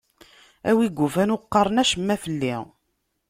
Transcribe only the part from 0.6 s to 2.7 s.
A wi yufan ur qqaren acemma fell-i.